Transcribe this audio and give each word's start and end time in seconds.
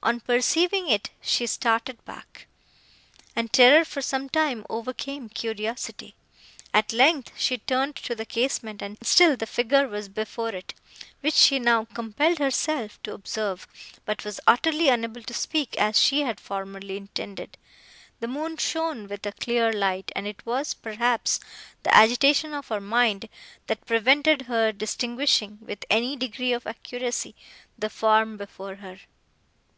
On 0.00 0.20
perceiving 0.20 0.88
it, 0.88 1.10
she 1.20 1.44
started 1.44 2.02
back, 2.04 2.46
and 3.34 3.52
terror 3.52 3.84
for 3.84 4.00
some 4.00 4.28
time 4.28 4.64
overcame 4.70 5.28
curiosity;—at 5.28 6.92
length, 6.92 7.32
she 7.36 7.54
returned 7.54 7.96
to 7.96 8.14
the 8.14 8.24
casement, 8.24 8.80
and 8.80 8.96
still 9.02 9.36
the 9.36 9.44
figure 9.44 9.88
was 9.88 10.08
before 10.08 10.50
it, 10.50 10.72
which 11.20 11.34
she 11.34 11.58
now 11.58 11.84
compelled 11.84 12.38
herself 12.38 13.02
to 13.02 13.12
observe, 13.12 13.66
but 14.04 14.24
was 14.24 14.38
utterly 14.46 14.88
unable 14.88 15.20
to 15.24 15.34
speak, 15.34 15.76
as 15.78 16.00
she 16.00 16.20
had 16.20 16.38
formerly 16.38 16.96
intended. 16.96 17.58
The 18.20 18.28
moon 18.28 18.56
shone 18.56 19.08
with 19.08 19.26
a 19.26 19.32
clear 19.32 19.72
light, 19.72 20.12
and 20.14 20.28
it 20.28 20.46
was, 20.46 20.74
perhaps, 20.74 21.40
the 21.82 21.92
agitation 21.94 22.54
of 22.54 22.68
her 22.68 22.80
mind, 22.80 23.28
that 23.66 23.84
prevented 23.84 24.42
her 24.42 24.70
distinguishing, 24.70 25.58
with 25.60 25.84
any 25.90 26.14
degree 26.14 26.52
of 26.52 26.68
accuracy, 26.68 27.34
the 27.76 27.90
form 27.90 28.36
before 28.36 28.76
her. 28.76 29.00